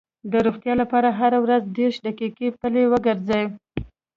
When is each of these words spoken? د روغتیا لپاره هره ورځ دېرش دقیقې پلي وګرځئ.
د 0.31 0.33
روغتیا 0.45 0.73
لپاره 0.81 1.09
هره 1.19 1.39
ورځ 1.45 1.63
دېرش 1.77 1.95
دقیقې 2.07 2.47
پلي 2.59 2.83
وګرځئ. 2.87 3.43